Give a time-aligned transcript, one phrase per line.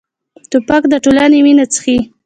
[0.51, 1.97] توپک د ټولنې وینه څښي.